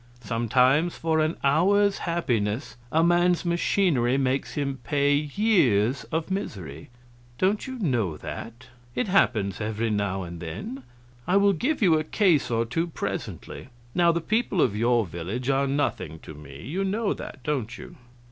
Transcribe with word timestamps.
Sometimes 0.23 0.95
for 0.97 1.19
an 1.19 1.37
hour's 1.43 1.99
happiness 2.09 2.75
a 2.91 3.03
man's 3.03 3.45
machinery 3.45 4.17
makes 4.17 4.55
him 4.55 4.79
pay 4.83 5.13
years 5.13 6.05
of 6.05 6.31
misery. 6.31 6.89
Don't 7.37 7.67
you 7.67 7.77
know 7.77 8.17
that? 8.17 8.65
It 8.95 9.07
happens 9.07 9.61
every 9.61 9.91
now 9.91 10.23
and 10.23 10.39
then. 10.39 10.81
I 11.27 11.37
will 11.37 11.53
give 11.53 11.83
you 11.83 11.99
a 11.99 12.03
case 12.03 12.49
or 12.49 12.65
two 12.65 12.87
presently. 12.87 13.67
Now 13.93 14.11
the 14.11 14.21
people 14.21 14.59
of 14.59 14.75
your 14.75 15.05
village 15.05 15.51
are 15.51 15.67
nothing 15.67 16.17
to 16.23 16.33
me 16.33 16.63
you 16.65 16.83
know 16.83 17.13
that, 17.13 17.43
don't 17.43 17.77
you?" 17.77 17.95